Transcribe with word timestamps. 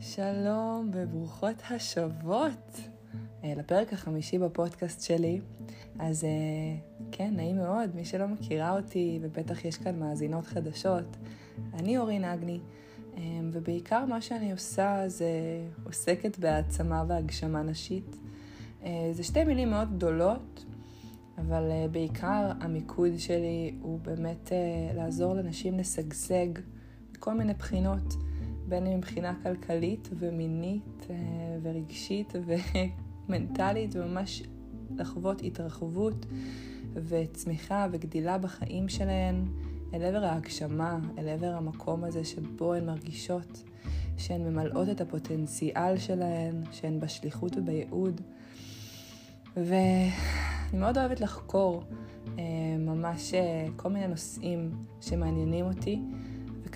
שלום 0.00 0.90
וברוכות 0.94 1.62
השבות 1.70 2.80
אה, 3.44 3.52
לפרק 3.56 3.92
החמישי 3.92 4.38
בפודקאסט 4.38 5.02
שלי. 5.02 5.40
אז 5.98 6.24
אה, 6.24 6.28
כן, 7.12 7.34
נעים 7.36 7.56
מאוד, 7.56 7.90
מי 7.94 8.04
שלא 8.04 8.28
מכירה 8.28 8.76
אותי, 8.76 9.18
ובטח 9.22 9.64
יש 9.64 9.76
כאן 9.76 9.98
מאזינות 9.98 10.46
חדשות, 10.46 11.16
אני 11.74 11.98
אורין 11.98 12.24
אגני, 12.24 12.60
אה, 13.16 13.22
ובעיקר 13.52 14.04
מה 14.04 14.20
שאני 14.20 14.52
עושה 14.52 15.02
זה 15.06 15.30
עוסקת 15.84 16.38
בהעצמה 16.38 17.04
והגשמה 17.08 17.62
נשית. 17.62 18.16
זה 19.12 19.22
שתי 19.22 19.44
מילים 19.44 19.70
מאוד 19.70 19.96
גדולות, 19.96 20.64
אבל 21.38 21.70
בעיקר 21.92 22.52
המיקוד 22.60 23.18
שלי 23.18 23.74
הוא 23.82 24.00
באמת 24.00 24.52
לעזור 24.94 25.34
לנשים 25.34 25.78
לשגשג 25.78 26.46
מכל 27.12 27.34
מיני 27.34 27.54
בחינות. 27.54 28.27
בין 28.68 28.86
אם 28.86 28.96
מבחינה 28.98 29.34
כלכלית 29.42 30.08
ומינית 30.18 31.06
אה, 31.10 31.16
ורגשית 31.62 32.32
ומנטלית, 33.28 33.96
וממש 33.96 34.42
לחוות 34.96 35.42
התרחבות 35.42 36.26
וצמיחה 36.94 37.86
וגדילה 37.92 38.38
בחיים 38.38 38.88
שלהן 38.88 39.44
אל 39.94 40.02
עבר 40.02 40.24
ההגשמה, 40.24 40.98
אל 41.18 41.28
עבר 41.28 41.54
המקום 41.54 42.04
הזה 42.04 42.24
שבו 42.24 42.74
הן 42.74 42.86
מרגישות 42.86 43.62
שהן 44.16 44.40
ממלאות 44.40 44.88
את 44.88 45.00
הפוטנציאל 45.00 45.98
שלהן, 45.98 46.62
שהן 46.72 47.00
בשליחות 47.00 47.56
ובייעוד. 47.56 48.20
ואני 49.56 50.10
מאוד 50.80 50.98
אוהבת 50.98 51.20
לחקור 51.20 51.82
אה, 52.38 52.44
ממש 52.78 53.34
אה, 53.34 53.66
כל 53.76 53.88
מיני 53.88 54.06
נושאים 54.08 54.70
שמעניינים 55.00 55.64
אותי. 55.64 56.00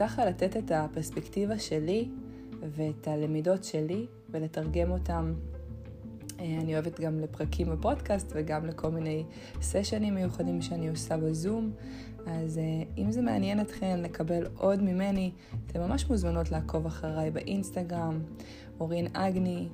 וככה 0.02 0.24
לתת 0.24 0.56
את 0.56 0.70
הפרספקטיבה 0.74 1.58
שלי 1.58 2.08
ואת 2.61 3.08
הלמידות 3.08 3.64
שלי 3.64 4.06
ולתרגם 4.31 4.91
אותם. 4.91 5.34
אה, 6.41 6.44
אני 6.44 6.75
אוהבת 6.75 7.00
גם 7.00 7.20
לפרקים 7.20 7.70
בפודקאסט 7.70 8.33
וגם 8.34 8.67
לכל 8.67 8.91
מיני 8.91 9.25
סשנים 9.61 10.14
מיוחדים 10.14 10.62
שאני 10.62 10.89
עושה 10.89 11.17
בזום. 11.17 11.72
אז 12.27 12.59
אה, 12.59 12.62
אם 12.98 13.12
זה 13.12 13.22
מעניין 13.22 13.61
אתכן 13.61 14.00
לקבל 14.00 14.47
עוד 14.56 14.83
ממני, 14.83 15.31
אתן 15.67 15.81
ממש 15.81 16.11
מוזמנות 16.11 16.50
לעקוב 16.50 16.87
אחריי 16.87 17.31
באינסטגרם, 17.31 18.20
אורין 18.81 19.06
אגני, 19.12 19.69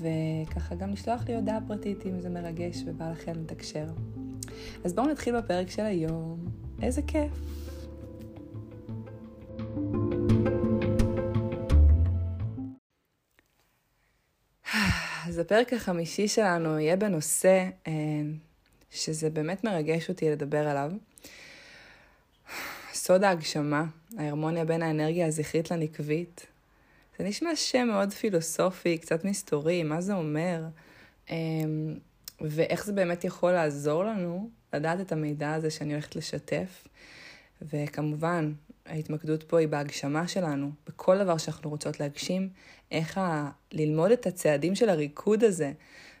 וככה 0.00 0.74
גם 0.74 0.90
לשלוח 0.90 1.28
לי 1.28 1.36
הודעה 1.36 1.58
פרטית 1.66 2.06
אם 2.06 2.20
זה 2.20 2.28
מרגש 2.28 2.82
ובא 2.86 3.10
לכם 3.10 3.32
לתקשר. 3.32 3.86
אז 4.84 4.94
בואו 4.94 5.06
נתחיל 5.06 5.40
בפרק 5.40 5.70
של 5.70 5.82
היום. 5.82 6.38
איזה 6.82 7.02
כיף! 7.02 7.62
אז 15.32 15.38
הפרק 15.38 15.72
החמישי 15.72 16.28
שלנו 16.28 16.78
יהיה 16.78 16.96
בנושא 16.96 17.68
אה, 17.86 17.92
שזה 18.90 19.30
באמת 19.30 19.64
מרגש 19.64 20.08
אותי 20.08 20.30
לדבר 20.30 20.68
עליו. 20.68 20.92
סוד 22.92 23.24
ההגשמה, 23.24 23.84
ההרמוניה 24.18 24.64
בין 24.64 24.82
האנרגיה 24.82 25.26
הזכרית 25.26 25.70
לנקבית. 25.70 26.46
זה 27.18 27.24
נשמע 27.24 27.56
שם 27.56 27.88
מאוד 27.88 28.12
פילוסופי, 28.12 28.98
קצת 28.98 29.24
מסתורי, 29.24 29.82
מה 29.82 30.00
זה 30.00 30.14
אומר, 30.14 30.64
אה, 31.30 31.36
ואיך 32.40 32.84
זה 32.84 32.92
באמת 32.92 33.24
יכול 33.24 33.52
לעזור 33.52 34.04
לנו 34.04 34.50
לדעת 34.72 35.00
את 35.00 35.12
המידע 35.12 35.54
הזה 35.54 35.70
שאני 35.70 35.92
הולכת 35.92 36.16
לשתף. 36.16 36.88
וכמובן, 37.62 38.52
ההתמקדות 38.86 39.42
פה 39.42 39.58
היא 39.60 39.68
בהגשמה 39.68 40.28
שלנו, 40.28 40.70
בכל 40.86 41.18
דבר 41.18 41.36
שאנחנו 41.36 41.70
רוצות 41.70 42.00
להגשים, 42.00 42.48
איך 42.90 43.18
ה... 43.18 43.50
ללמוד 43.72 44.10
את 44.10 44.26
הצעדים 44.26 44.74
של 44.74 44.88
הריקוד 44.88 45.44
הזה 45.44 45.72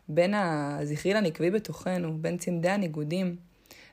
בין 0.08 0.34
הזכרי 0.34 1.14
לנקבי 1.14 1.50
בתוכנו, 1.50 2.18
בין 2.20 2.38
צמדי 2.38 2.68
הניגודים, 2.68 3.36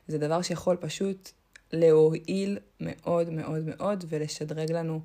זה 0.08 0.18
דבר 0.18 0.42
שיכול 0.42 0.76
פשוט 0.76 1.30
להועיל 1.72 2.58
מאוד 2.80 3.30
מאוד 3.30 3.64
מאוד 3.66 4.04
ולשדרג 4.08 4.72
לנו 4.72 5.00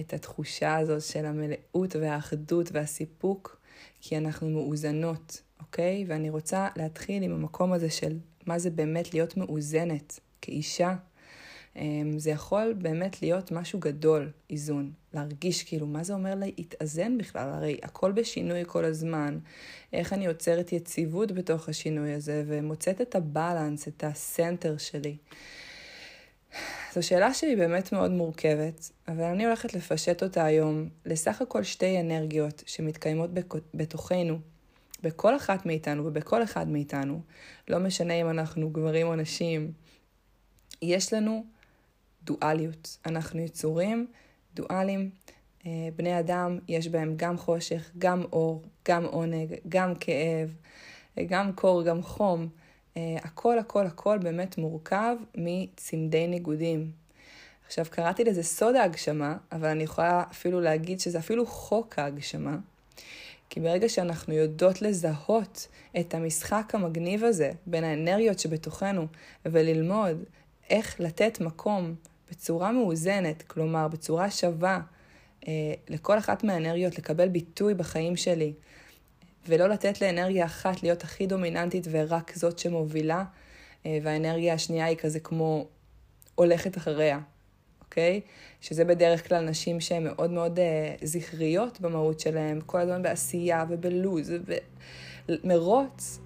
את 0.00 0.14
התחושה 0.14 0.76
הזאת 0.76 1.02
של 1.02 1.26
המלאות 1.26 1.96
והאחדות 1.96 2.68
והסיפוק, 2.72 3.60
כי 4.00 4.16
אנחנו 4.16 4.50
מאוזנות, 4.50 5.42
אוקיי? 5.60 6.04
ואני 6.08 6.30
רוצה 6.30 6.68
להתחיל 6.76 7.22
עם 7.22 7.32
המקום 7.32 7.72
הזה 7.72 7.90
של 7.90 8.18
מה 8.46 8.58
זה 8.58 8.70
באמת 8.70 9.14
להיות 9.14 9.36
מאוזנת 9.36 10.20
כאישה, 10.42 10.96
זה 12.16 12.30
יכול 12.30 12.72
באמת 12.78 13.22
להיות 13.22 13.52
משהו 13.52 13.78
גדול, 13.78 14.30
איזון. 14.50 14.92
להרגיש 15.14 15.62
כאילו, 15.62 15.86
מה 15.86 16.04
זה 16.04 16.12
אומר 16.12 16.34
להתאזן 16.34 17.18
בכלל? 17.18 17.48
הרי 17.48 17.78
הכל 17.82 18.12
בשינוי 18.12 18.62
כל 18.66 18.84
הזמן. 18.84 19.38
איך 19.92 20.12
אני 20.12 20.24
יוצרת 20.24 20.72
יציבות 20.72 21.32
בתוך 21.32 21.68
השינוי 21.68 22.12
הזה 22.12 22.44
ומוצאת 22.46 23.00
את 23.00 23.14
הבלנס, 23.14 23.88
את 23.88 24.04
הסנטר 24.04 24.76
שלי. 24.76 25.16
זו 26.94 27.02
שאלה 27.02 27.34
שהיא 27.34 27.56
באמת 27.56 27.92
מאוד 27.92 28.10
מורכבת, 28.10 28.90
אבל 29.08 29.24
אני 29.24 29.44
הולכת 29.44 29.74
לפשט 29.74 30.22
אותה 30.22 30.44
היום 30.44 30.88
לסך 31.06 31.42
הכל 31.42 31.62
שתי 31.62 32.00
אנרגיות 32.00 32.62
שמתקיימות 32.66 33.30
בתוכנו, 33.74 34.38
בכל 35.02 35.36
אחת 35.36 35.66
מאיתנו 35.66 36.06
ובכל 36.06 36.42
אחד 36.42 36.68
מאיתנו, 36.68 37.20
לא 37.68 37.78
משנה 37.78 38.14
אם 38.14 38.30
אנחנו 38.30 38.70
גברים 38.70 39.06
או 39.06 39.16
נשים, 39.16 39.72
יש 40.82 41.12
לנו 41.12 41.44
דואליות. 42.30 42.98
אנחנו 43.06 43.40
יצורים 43.40 44.06
דואליים. 44.54 45.10
אה, 45.66 45.88
בני 45.96 46.18
אדם, 46.18 46.58
יש 46.68 46.88
בהם 46.88 47.14
גם 47.16 47.38
חושך, 47.38 47.90
גם 47.98 48.22
אור, 48.32 48.62
גם 48.88 49.04
עונג, 49.04 49.54
גם 49.68 49.94
כאב, 49.94 50.54
אה, 51.18 51.24
גם 51.24 51.52
קור, 51.52 51.82
גם 51.82 52.02
חום. 52.02 52.48
אה, 52.96 53.16
הכל, 53.22 53.58
הכל, 53.58 53.86
הכל 53.86 54.18
באמת 54.18 54.58
מורכב 54.58 55.16
מצמדי 55.34 56.26
ניגודים. 56.26 56.90
עכשיו, 57.66 57.86
קראתי 57.90 58.24
לזה 58.24 58.42
סוד 58.42 58.74
ההגשמה, 58.74 59.36
אבל 59.52 59.68
אני 59.68 59.82
יכולה 59.82 60.24
אפילו 60.30 60.60
להגיד 60.60 61.00
שזה 61.00 61.18
אפילו 61.18 61.46
חוק 61.46 61.98
ההגשמה. 61.98 62.56
כי 63.50 63.60
ברגע 63.60 63.88
שאנחנו 63.88 64.34
יודעות 64.34 64.82
לזהות 64.82 65.68
את 66.00 66.14
המשחק 66.14 66.74
המגניב 66.74 67.24
הזה 67.24 67.50
בין 67.66 67.84
האנרגיות 67.84 68.38
שבתוכנו 68.38 69.06
וללמוד 69.44 70.24
איך 70.70 71.00
לתת 71.00 71.40
מקום 71.40 71.94
בצורה 72.30 72.72
מאוזנת, 72.72 73.42
כלומר 73.42 73.88
בצורה 73.88 74.30
שווה 74.30 74.80
אה, 75.48 75.52
לכל 75.88 76.18
אחת 76.18 76.44
מהאנרגיות 76.44 76.98
לקבל 76.98 77.28
ביטוי 77.28 77.74
בחיים 77.74 78.16
שלי, 78.16 78.52
ולא 79.48 79.68
לתת 79.68 80.00
לאנרגיה 80.00 80.44
אחת 80.44 80.82
להיות 80.82 81.02
הכי 81.02 81.26
דומיננטית 81.26 81.86
ורק 81.90 82.36
זאת 82.36 82.58
שמובילה, 82.58 83.24
אה, 83.86 83.98
והאנרגיה 84.02 84.54
השנייה 84.54 84.86
היא 84.86 84.96
כזה 84.96 85.20
כמו 85.20 85.66
הולכת 86.34 86.76
אחריה, 86.76 87.20
אוקיי? 87.80 88.20
שזה 88.60 88.84
בדרך 88.84 89.28
כלל 89.28 89.48
נשים 89.48 89.80
שהן 89.80 90.04
מאוד 90.04 90.30
מאוד 90.30 90.58
אה, 90.58 90.94
זכריות 91.02 91.80
במהות 91.80 92.20
שלהן, 92.20 92.60
כל 92.66 92.80
הזמן 92.80 93.02
בעשייה 93.02 93.64
ובלוז 93.68 94.32
ומרוץ, 95.28 96.18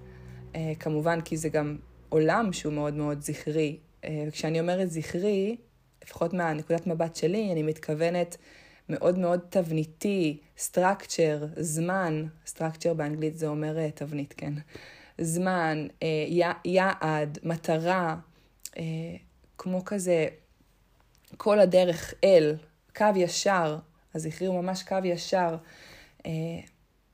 אה, 0.55 0.71
כמובן 0.79 1.21
כי 1.21 1.37
זה 1.37 1.49
גם 1.49 1.77
עולם 2.09 2.53
שהוא 2.53 2.73
מאוד 2.73 2.93
מאוד 2.93 3.21
זכרי. 3.21 3.77
אה, 4.03 4.23
וכשאני 4.27 4.59
אומרת 4.59 4.91
זכרי, 4.91 5.55
לפחות 6.05 6.33
מהנקודת 6.33 6.87
מבט 6.87 7.15
שלי, 7.15 7.51
אני 7.51 7.63
מתכוונת 7.63 8.37
מאוד 8.89 9.17
מאוד 9.19 9.39
תבניתי, 9.49 10.37
structure, 10.57 11.45
זמן, 11.57 12.25
structure 12.45 12.93
באנגלית 12.95 13.37
זה 13.37 13.47
אומר 13.47 13.77
אה, 13.77 13.91
תבנית, 13.91 14.33
כן? 14.37 14.53
זמן, 15.17 15.87
אה, 16.03 16.25
יעד, 16.65 17.39
מטרה, 17.43 18.15
אה, 18.77 18.83
כמו 19.57 19.85
כזה 19.85 20.27
כל 21.37 21.59
הדרך 21.59 22.13
אל, 22.23 22.55
קו 22.95 23.05
ישר, 23.15 23.77
הזכרי 24.15 24.47
הוא 24.47 24.61
ממש 24.61 24.83
קו 24.83 24.97
ישר, 25.03 25.57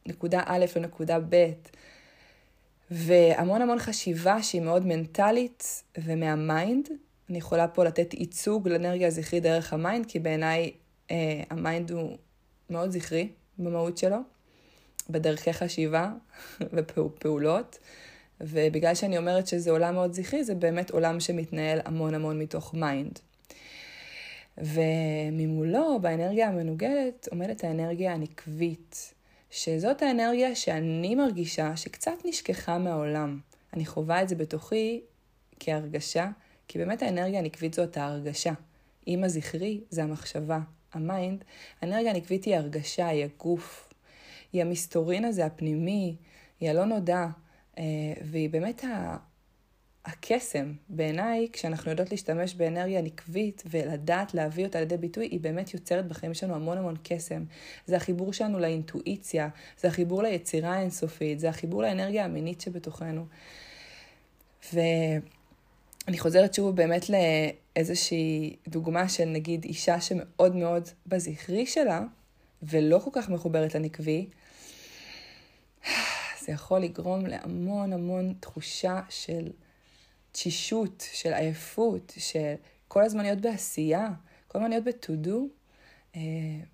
נקודה 0.06 0.42
א' 0.46 0.66
לנקודה 0.76 1.20
ב', 1.30 1.52
והמון 2.92 3.62
המון 3.62 3.80
חשיבה 3.80 4.44
שהיא 4.44 4.62
מאוד 4.62 4.86
מנטלית 4.86 5.84
ומה 5.98 6.32
mind, 6.32 6.90
אני 7.32 7.38
יכולה 7.38 7.68
פה 7.68 7.84
לתת 7.84 8.14
ייצוג 8.14 8.68
לאנרגיה 8.68 9.08
הזכרית 9.08 9.44
דרך 9.44 9.74
ה 9.74 9.79
mind, 9.79 10.06
כי 10.06 10.20
בעיניי 10.20 10.72
אה, 11.12 11.44
ה 11.50 11.58
mind 11.58 11.92
הוא 11.92 12.18
מאוד 12.70 12.92
זכרי 12.92 13.30
במהות 13.58 13.98
שלו, 13.98 14.18
בדרכי 15.10 15.54
חשיבה 15.54 16.12
ופעולות. 16.74 17.80
ובגלל 18.42 18.96
שאני 18.96 19.18
אומרת 19.18 19.48
שזה 19.48 19.72
עולם 19.72 19.94
מאוד 19.94 20.14
זכרי, 20.14 20.44
זה 20.44 20.56
באמת 20.56 20.92
עולם 20.92 21.20
שמתנהל 21.20 21.80
המון 21.86 22.14
המון 22.14 22.40
מתוך 22.40 22.74
mind. 22.74 23.20
וממולו, 24.58 26.00
באנרגיה 26.02 26.48
המנוגדת, 26.48 27.28
עומדת 27.32 27.64
האנרגיה 27.64 28.14
הנקבית, 28.14 29.14
שזאת 29.52 30.02
האנרגיה 30.02 30.56
שאני 30.56 31.16
מרגישה 31.16 31.76
שקצת 31.76 32.26
נשכחה 32.26 32.78
מהעולם. 32.78 33.40
אני 33.74 33.86
חווה 33.86 34.22
את 34.22 34.30
זה 34.30 34.36
בתוכי 34.36 35.02
כהרגשה 35.60 36.30
כי 36.72 36.78
באמת 36.78 37.02
האנרגיה 37.02 37.40
הנקבית 37.40 37.74
זאת 37.74 37.98
ההרגשה. 37.98 38.54
אם 39.08 39.24
הזכרי 39.24 39.82
זה 39.90 40.04
המחשבה, 40.04 40.60
ה 40.94 41.02
mind, 41.02 41.44
האנרגיה 41.82 42.12
הנקבית 42.12 42.44
היא 42.44 42.56
הרגשה, 42.56 43.08
היא 43.08 43.24
הגוף, 43.24 43.94
היא 44.54 44.62
המסתורין 44.62 45.26
הזה 45.26 45.46
הפנימי, 45.46 46.16
היא 46.60 46.70
הלא 46.70 46.86
נודע, 46.86 47.28
אה, 47.78 47.84
והיא 48.22 48.50
באמת 48.50 48.84
הקסם. 50.06 50.74
בעיניי, 50.90 51.48
כשאנחנו 51.54 51.92
יודעות 51.92 52.12
להשתמש 52.12 52.56
באנרגיה 52.56 53.02
נקבית 53.02 53.64
ולדעת 53.70 54.34
להביא 54.34 54.66
אותה 54.66 54.80
לידי 54.80 54.98
ביטוי, 54.98 55.26
היא 55.26 55.40
באמת 55.40 55.74
יוצרת 55.74 56.08
בחיים 56.08 56.34
שלנו 56.34 56.56
המון 56.56 56.78
המון 56.78 56.96
קסם. 57.04 57.44
זה 57.86 57.96
החיבור 57.96 58.34
שלנו 58.34 58.60
לאינטואיציה, 58.60 59.50
זה 59.80 59.88
החיבור 59.88 60.24
ליצירה 60.24 60.76
האינסופית, 60.76 61.40
זה 61.40 61.50
החיבור 61.50 61.82
לאנרגיה 61.82 62.26
המינית 62.26 62.62
שבתוכנו. 62.62 63.26
ואני 66.06 66.20
חוזרת 66.20 66.54
שוב 66.54 66.76
באמת 66.76 67.06
לאיזושהי 67.10 68.56
דוגמה 68.68 69.10
של 69.10 69.26
נגיד 69.26 69.64
אישה 69.64 70.02
שמאוד 70.02 70.56
מאוד 70.56 70.90
בזכרי 71.08 71.66
שלה, 71.66 72.02
ולא 72.64 73.00
כל 73.00 73.10
כך 73.14 73.30
מחוברת 73.30 73.76
לנקבי, 73.76 74.30
זה 76.42 76.52
יכול 76.52 76.80
לגרום 76.80 77.26
להמון 77.26 77.94
המון 77.94 78.34
תחושה 78.40 79.02
של 79.10 79.52
תשישות, 80.32 81.04
של 81.14 81.34
עייפות, 81.34 82.14
של 82.18 82.54
כל 82.88 83.04
הזמן 83.04 83.24
להיות 83.24 83.42
בעשייה, 83.42 84.10
כל 84.48 84.58
הזמן 84.58 84.70
להיות 84.70 84.84
ב-to-do, 84.84 85.38
אה, 86.16 86.22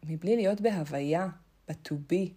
מבלי 0.05 0.35
להיות 0.35 0.61
בהוויה, 0.61 1.27
ב-to 1.69 1.93
be. 2.11 2.29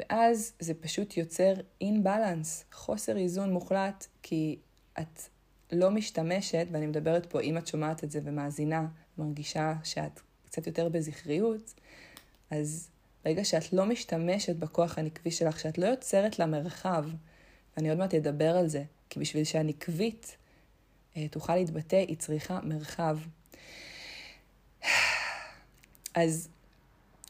ואז 0.00 0.52
זה 0.60 0.74
פשוט 0.74 1.16
יוצר 1.16 1.52
אינבלנס, 1.80 2.64
חוסר 2.72 3.16
איזון 3.16 3.52
מוחלט, 3.52 4.06
כי 4.22 4.58
את 5.00 5.20
לא 5.72 5.90
משתמשת, 5.90 6.66
ואני 6.72 6.86
מדברת 6.86 7.26
פה, 7.26 7.40
אם 7.40 7.58
את 7.58 7.66
שומעת 7.66 8.04
את 8.04 8.10
זה 8.10 8.20
ומאזינה, 8.24 8.86
מרגישה 9.18 9.74
שאת 9.84 10.20
קצת 10.46 10.66
יותר 10.66 10.88
בזכריות, 10.88 11.74
אז 12.50 12.88
ברגע 13.24 13.44
שאת 13.44 13.72
לא 13.72 13.86
משתמשת 13.86 14.56
בכוח 14.56 14.98
הנקבי 14.98 15.30
שלך, 15.30 15.60
שאת 15.60 15.78
לא 15.78 15.86
יוצרת 15.86 16.38
לה 16.38 16.46
מרחב, 16.46 17.04
ואני 17.76 17.88
עוד 17.88 17.98
מעט 17.98 18.14
אדבר 18.14 18.56
על 18.56 18.68
זה, 18.68 18.84
כי 19.10 19.20
בשביל 19.20 19.44
שהנקבית 19.44 20.36
אה, 21.16 21.28
תוכל 21.28 21.56
להתבטא, 21.56 21.96
היא 21.96 22.16
צריכה 22.16 22.60
מרחב. 22.62 23.18
אז 26.14 26.48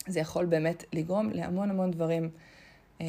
זה 0.07 0.21
יכול 0.21 0.47
באמת 0.47 0.85
לגרום 0.93 1.31
להמון 1.31 1.71
המון 1.71 1.91
דברים 1.91 2.31
אה, 3.01 3.07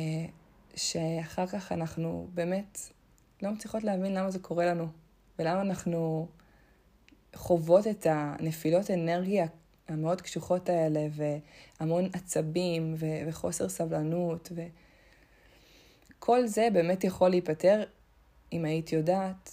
שאחר 0.75 1.47
כך 1.47 1.71
אנחנו 1.71 2.27
באמת 2.33 2.79
לא 3.41 3.51
מצליחות 3.51 3.83
להבין 3.83 4.13
למה 4.13 4.31
זה 4.31 4.39
קורה 4.39 4.65
לנו, 4.65 4.87
ולמה 5.39 5.61
אנחנו 5.61 6.27
חוות 7.35 7.87
את 7.87 8.07
הנפילות 8.09 8.91
אנרגיה 8.91 9.45
המאוד 9.87 10.21
קשוחות 10.21 10.69
האלה, 10.69 11.07
והמון 11.11 12.09
עצבים, 12.13 12.93
ו- 12.97 13.05
וחוסר 13.27 13.69
סבלנות, 13.69 14.51
וכל 16.17 16.47
זה 16.47 16.67
באמת 16.73 17.03
יכול 17.03 17.29
להיפתר 17.29 17.83
אם 18.53 18.65
היית 18.65 18.91
יודעת 18.91 19.51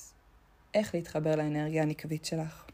איך 0.74 0.94
להתחבר 0.94 1.36
לאנרגיה 1.36 1.82
הנקבית 1.82 2.24
שלך. 2.24 2.64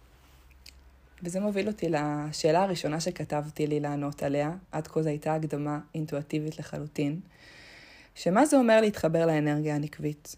וזה 1.22 1.40
מוביל 1.40 1.68
אותי 1.68 1.88
לשאלה 1.88 2.62
הראשונה 2.62 3.00
שכתבתי 3.00 3.66
לי 3.66 3.80
לענות 3.80 4.22
עליה, 4.22 4.52
עד 4.72 4.86
כה 4.86 5.02
זו 5.02 5.08
הייתה 5.08 5.34
הקדמה 5.34 5.78
אינטואטיבית 5.94 6.58
לחלוטין, 6.58 7.20
שמה 8.14 8.46
זה 8.46 8.56
אומר 8.56 8.80
להתחבר 8.80 9.26
לאנרגיה 9.26 9.74
הנקבית? 9.74 10.36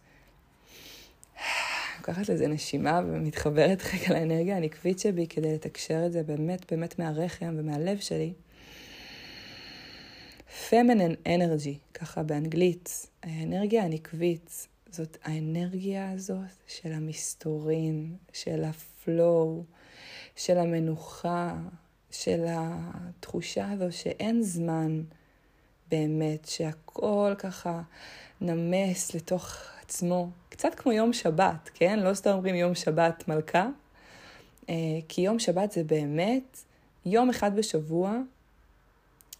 לוקחת 2.08 2.28
לזה 2.28 2.46
נשימה 2.46 3.00
ומתחברת 3.06 3.82
רגע 3.94 4.14
לאנרגיה 4.14 4.56
הנקבית 4.56 4.98
שבי 4.98 5.26
כדי 5.26 5.54
לתקשר 5.54 6.06
את 6.06 6.12
זה 6.12 6.22
באמת 6.22 6.72
באמת 6.72 6.98
מהרחם 6.98 7.54
ומהלב 7.58 7.98
שלי. 7.98 8.32
feminine 10.70 11.28
energy, 11.28 11.94
ככה 11.94 12.22
באנגלית, 12.22 13.06
האנרגיה 13.22 13.84
הנקבית 13.84 14.68
זאת 14.90 15.16
האנרגיה 15.22 16.10
הזאת 16.10 16.50
של 16.66 16.92
המסתורין, 16.92 18.16
של 18.32 18.64
הפלואו, 18.64 19.64
של 20.36 20.58
המנוחה, 20.58 21.56
של 22.10 22.44
התחושה 22.48 23.70
הזו 23.70 23.86
שאין 23.90 24.42
זמן 24.42 25.02
באמת, 25.90 26.44
שהכל 26.44 27.34
ככה 27.38 27.82
נמס 28.40 29.14
לתוך 29.14 29.56
עצמו. 29.82 30.30
קצת 30.62 30.74
כמו 30.74 30.92
יום 30.92 31.12
שבת, 31.12 31.70
כן? 31.74 31.98
לא 31.98 32.14
סתם 32.14 32.30
אומרים 32.30 32.54
יום 32.54 32.74
שבת 32.74 33.28
מלכה, 33.28 33.68
אה, 34.68 34.74
כי 35.08 35.20
יום 35.20 35.38
שבת 35.38 35.72
זה 35.72 35.84
באמת 35.84 36.58
יום 37.06 37.30
אחד 37.30 37.56
בשבוע 37.56 38.18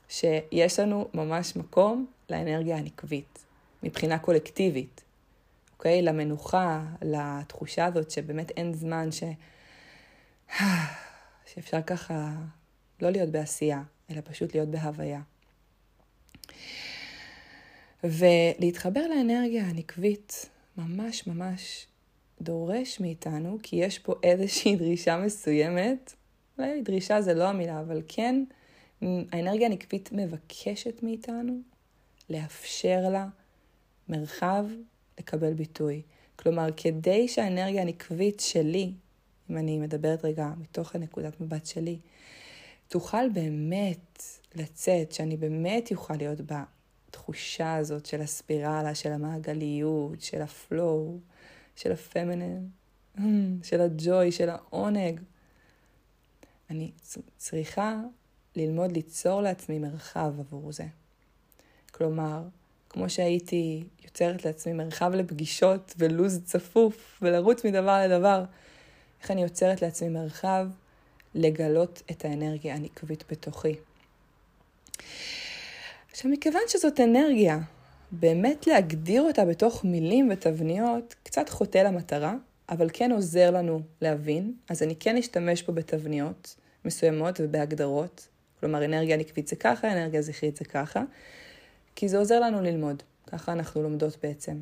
שיש 0.09 0.79
לנו 0.79 1.09
ממש 1.15 1.57
מקום 1.57 2.07
לאנרגיה 2.31 2.77
הנקבית, 2.77 3.39
מבחינה 3.83 4.19
קולקטיבית. 4.19 5.01
אוקיי? 5.73 6.03
למנוחה, 6.03 6.85
לתחושה 7.03 7.85
הזאת 7.85 8.11
שבאמת 8.11 8.51
אין 8.51 8.75
זמן 8.75 9.09
ש... 9.13 9.23
שאפשר 11.55 11.83
ככה 11.83 12.33
לא 13.03 13.11
להיות 13.11 13.29
בעשייה, 13.29 13.83
אלא 14.11 14.21
פשוט 14.25 14.55
להיות 14.55 14.69
בהוויה. 14.69 15.21
ולהתחבר 18.05 19.07
לאנרגיה 19.07 19.65
הנקבית 19.65 20.49
ממש 20.77 21.27
ממש 21.27 21.87
דורש 22.41 23.01
מאיתנו, 23.01 23.59
כי 23.63 23.77
יש 23.77 23.99
פה 23.99 24.15
איזושהי 24.23 24.77
דרישה 24.77 25.19
מסוימת, 25.19 26.15
אולי 26.59 26.83
דרישה 26.83 27.23
זה 27.23 27.35
לא 27.35 27.49
המילה, 27.49 27.81
אבל 27.81 28.03
כן, 28.09 28.45
האנרגיה 29.03 29.67
הנקבית 29.67 30.09
מבקשת 30.13 31.03
מאיתנו 31.03 31.61
לאפשר 32.31 33.09
לה 33.13 33.27
מרחב 34.09 34.65
לקבל 35.19 35.53
ביטוי. 35.53 36.03
כלומר, 36.37 36.67
כדי 36.77 37.29
שהאנרגיה 37.29 37.83
הנקבית 37.83 38.41
שלי, 38.41 38.93
אם 39.51 39.57
אני 39.57 39.79
מדברת 39.79 40.25
רגע 40.25 40.51
מתוך 40.61 40.95
הנקודת 40.95 41.41
מבט 41.41 41.67
שלי, 41.67 41.99
תוכל 42.89 43.29
באמת 43.29 44.23
לצאת, 44.55 45.13
שאני 45.13 45.37
באמת 45.37 45.93
אוכל 45.93 46.15
להיות 46.15 46.41
בתחושה 47.13 47.75
הזאת 47.75 48.07
של 48.07 48.21
הספירלה, 48.21 48.95
של 48.95 49.13
המעגליות, 49.13 50.21
של 50.21 50.43
הפלואו, 50.43 51.19
של 51.77 51.93
הפמינן, 51.93 52.67
של 53.69 53.81
הג'וי, 53.81 54.33
של 54.33 54.49
העונג. 54.49 55.21
אני 56.71 56.91
צריכה 57.37 58.01
ללמוד 58.57 58.93
ליצור 58.93 59.43
לעצמי 59.43 59.79
מרחב 59.79 60.33
עבור 60.41 60.73
זה. 60.73 60.87
כלומר, 61.91 62.43
כמו 62.89 63.11
שהייתי 63.11 63.85
יוצרת 64.05 64.45
לעצמי 64.45 64.73
מרחב 64.73 65.11
לפגישות 65.15 65.95
ולו"ז 65.99 66.41
צפוף 66.45 67.19
ולרוץ 67.23 67.65
מדבר 67.65 68.07
לדבר, 68.07 68.45
איך 69.23 69.31
אני 69.31 69.43
יוצרת 69.43 69.83
לעצמי 69.83 70.09
מרחב 70.09 70.67
לגלות 71.35 72.03
את 72.11 72.25
האנרגיה 72.25 72.75
הנקבית 72.75 73.25
בתוכי. 73.31 73.75
עכשיו, 76.13 76.31
מכיוון 76.31 76.63
שזאת 76.69 77.01
אנרגיה, 77.01 77.59
באמת 78.11 78.67
להגדיר 78.67 79.23
אותה 79.23 79.45
בתוך 79.45 79.85
מילים 79.85 80.29
ותבניות 80.33 81.15
קצת 81.23 81.49
חוטא 81.49 81.79
למטרה, 81.79 82.35
אבל 82.69 82.89
כן 82.93 83.13
עוזר 83.13 83.51
לנו 83.51 83.81
להבין, 84.01 84.55
אז 84.69 84.83
אני 84.83 84.97
כן 84.97 85.17
אשתמש 85.17 85.63
פה 85.63 85.73
בתבניות 85.73 86.57
מסוימות 86.85 87.41
ובהגדרות. 87.43 88.29
כלומר, 88.61 88.85
אנרגיה 88.85 89.17
נקבית 89.17 89.49
זה 89.49 89.57
ככה, 89.57 89.93
אנרגיה 89.93 90.23
זכרית 90.23 90.57
זה 90.57 90.65
ככה, 90.65 91.03
כי 91.97 92.09
זה 92.09 92.19
עוזר 92.19 92.41
לנו 92.41 92.63
ללמוד. 92.63 93.03
ככה 93.27 93.53
אנחנו 93.53 93.83
לומדות 93.83 94.17
בעצם. 94.23 94.61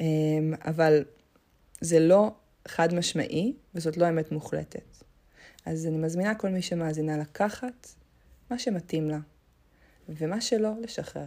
אמ, 0.00 0.54
אבל 0.64 1.04
זה 1.80 2.00
לא 2.00 2.30
חד 2.68 2.94
משמעי, 2.94 3.52
וזאת 3.74 3.96
לא 3.96 4.08
אמת 4.08 4.32
מוחלטת. 4.32 5.04
אז 5.66 5.86
אני 5.86 5.96
מזמינה 5.98 6.34
כל 6.34 6.48
מי 6.48 6.62
שמאזינה 6.62 7.18
לקחת 7.18 7.88
מה 8.50 8.58
שמתאים 8.58 9.10
לה, 9.10 9.18
ומה 10.08 10.40
שלא, 10.40 10.70
לשחרר. 10.80 11.26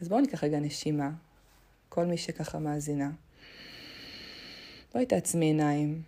אז 0.00 0.08
בואו 0.08 0.20
ניקח 0.20 0.44
רגע 0.44 0.60
נשימה, 0.60 1.10
כל 1.88 2.04
מי 2.04 2.16
שככה 2.16 2.58
מאזינה. 2.58 3.10
בואי 4.92 5.06
תעצמי 5.06 5.46
עיניים. 5.46 6.02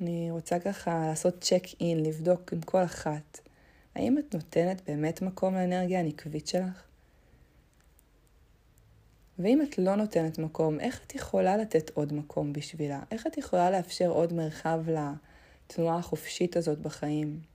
אני 0.00 0.30
רוצה 0.30 0.58
ככה 0.58 1.06
לעשות 1.08 1.40
צ'ק 1.40 1.62
אין, 1.80 2.06
לבדוק 2.06 2.52
עם 2.52 2.60
כל 2.60 2.84
אחת. 2.84 3.40
האם 3.94 4.18
את 4.18 4.34
נותנת 4.34 4.82
באמת 4.86 5.22
מקום 5.22 5.54
לאנרגיה 5.54 6.00
הנקבית 6.00 6.46
שלך? 6.46 6.82
ואם 9.38 9.62
את 9.62 9.78
לא 9.78 9.94
נותנת 9.94 10.38
מקום, 10.38 10.80
איך 10.80 11.00
את 11.06 11.14
יכולה 11.14 11.56
לתת 11.56 11.90
עוד 11.90 12.12
מקום 12.12 12.52
בשבילה? 12.52 13.00
איך 13.10 13.26
את 13.26 13.38
יכולה 13.38 13.70
לאפשר 13.70 14.08
עוד 14.08 14.32
מרחב 14.32 14.80
לתנועה 14.88 15.98
החופשית 15.98 16.56
הזאת 16.56 16.78
בחיים? 16.78 17.51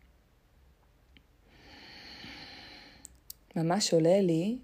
ממש 3.57 3.93
עולה 3.93 4.21
לי 4.21 4.57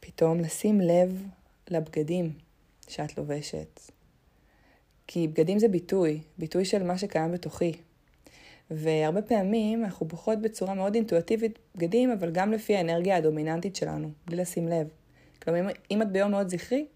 פתאום 0.00 0.40
לשים 0.40 0.80
לב 0.80 1.22
לבגדים 1.70 2.32
שאת 2.88 3.18
לובשת. 3.18 3.80
כי 5.06 5.28
בגדים 5.28 5.58
זה 5.58 5.68
ביטוי, 5.68 6.20
ביטוי 6.38 6.64
של 6.64 6.82
מה 6.82 6.98
שקיים 6.98 7.32
בתוכי. 7.32 7.72
והרבה 8.70 9.22
פעמים 9.22 9.84
אנחנו 9.84 10.06
בוחרות 10.06 10.38
בצורה 10.38 10.74
מאוד 10.74 10.94
אינטואטיבית 10.94 11.58
בגדים, 11.74 12.10
אבל 12.10 12.30
גם 12.30 12.52
לפי 12.52 12.76
האנרגיה 12.76 13.16
הדומיננטית 13.16 13.76
שלנו, 13.76 14.10
בלי 14.26 14.36
לשים 14.36 14.68
לב. 14.68 14.88
כלומר, 15.42 15.72
אם 15.90 16.02
את 16.02 16.12
ביום 16.12 16.30
מאוד 16.30 16.48
זכרי, 16.48 16.86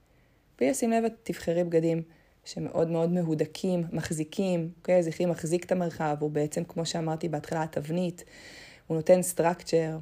בלי 0.59 0.71
לשים 0.71 0.90
לב, 0.90 1.05
את 1.05 1.12
תבחרי 1.23 1.64
בגדים 1.64 2.02
שמאוד 2.45 2.90
מאוד 2.90 3.11
מהודקים, 3.11 3.85
מחזיקים, 3.93 4.71
אוקיי? 4.78 4.99
הזכרי 4.99 5.26
מחזיק 5.26 5.64
את 5.64 5.73
המרחב, 5.73 6.17
הוא 6.21 6.31
בעצם, 6.31 6.64
כמו 6.64 6.87
שאמרתי 6.87 7.28
בהתחלה, 7.28 7.62
התבנית, 7.62 8.25
הוא 8.87 8.97
נותן 8.97 9.23
סטרקצ'ר, 9.23 9.99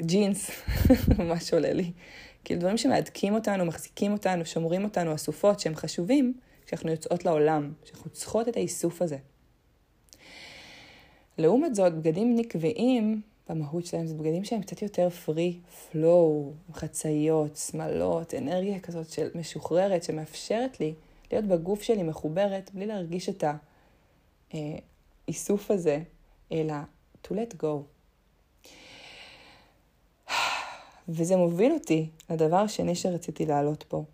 ג'ינס, 0.00 0.50
ממש 1.18 1.52
עולה 1.52 1.72
לי. 1.72 1.92
כאילו 2.44 2.60
דברים 2.60 2.76
שמהדקים 2.76 3.34
אותנו, 3.34 3.64
מחזיקים 3.64 4.12
אותנו, 4.12 4.46
שומרים 4.46 4.84
אותנו, 4.84 5.14
אסופות 5.14 5.60
שהם 5.60 5.76
חשובים, 5.76 6.34
כשאנחנו 6.66 6.90
יוצאות 6.90 7.24
לעולם, 7.24 7.72
שאנחנו 7.84 8.10
צריכות 8.10 8.48
את 8.48 8.56
האיסוף 8.56 9.02
הזה. 9.02 9.16
לעומת 11.38 11.74
זאת, 11.74 11.94
בגדים 11.94 12.36
נקביים, 12.36 13.22
במהות 13.48 13.86
שלהם 13.86 14.06
זה 14.06 14.14
בגדים 14.14 14.44
שהם 14.44 14.62
קצת 14.62 14.82
יותר 14.82 15.08
free 15.26 15.70
flow, 15.92 16.52
חצאיות, 16.72 17.56
שמלות, 17.56 18.34
אנרגיה 18.34 18.80
כזאת 18.80 19.10
של 19.10 19.28
משוחררת, 19.34 20.02
שמאפשרת 20.02 20.80
לי 20.80 20.94
להיות 21.32 21.44
בגוף 21.44 21.82
שלי 21.82 22.02
מחוברת, 22.02 22.70
בלי 22.74 22.86
להרגיש 22.86 23.28
את 23.28 23.44
האיסוף 24.52 25.70
הזה, 25.70 25.98
אלא 26.52 26.74
to 27.24 27.30
let 27.30 27.62
go. 27.62 27.97
וזה 31.08 31.36
מוביל 31.36 31.72
אותי 31.72 32.08
לדבר 32.30 32.56
השני 32.56 32.94
שרציתי 32.94 33.46
להעלות 33.46 33.82
פה. 33.88 34.04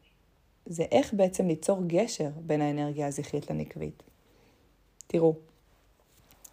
זה 0.67 0.85
איך 0.93 1.15
בעצם 1.15 1.49
ליצור 1.49 1.83
גשר 1.87 2.31
בין 2.37 2.63
האנרגיה 2.63 3.07
הזכרית 3.07 3.51
לנקבית. 3.51 4.03
תראו, 5.07 5.35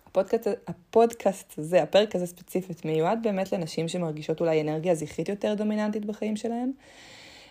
הפודקאסט, 0.08 0.48
הפודקאסט 0.68 1.60
הזה, 1.60 1.84
הפרק 1.84 2.16
הזה 2.16 2.26
ספציפית, 2.26 2.86
מיועד 2.86 3.20
באמת 3.24 3.52
לנשים 3.52 3.88
שמרגישות 3.88 4.42
אולי 4.42 4.62
אנרגיה 4.62 4.96
זכרית 4.96 5.30
יותר 5.30 5.54
דומיננטית 5.54 6.06
בחיים 6.06 6.36
שלהן, 6.36 6.72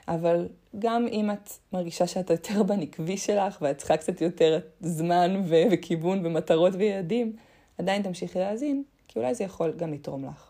אבל 0.09 0.49
גם 0.79 1.07
אם 1.07 1.31
את 1.31 1.51
מרגישה 1.73 2.07
שאת 2.07 2.31
יותר 2.31 2.63
בנקבי 2.63 3.17
שלך 3.17 3.59
ואת 3.61 3.79
צריכה 3.79 3.97
קצת 3.97 4.21
יותר 4.21 4.59
זמן 4.81 5.43
ו- 5.47 5.63
וכיוון 5.71 6.27
ומטרות 6.27 6.73
ויעדים, 6.79 7.37
עדיין 7.79 8.03
תמשיכי 8.03 8.39
להאזין, 8.39 8.83
כי 9.09 9.19
אולי 9.19 9.35
זה 9.35 9.45
יכול 9.45 9.73
גם 9.73 9.93
לתרום 9.93 10.25
לך. 10.25 10.50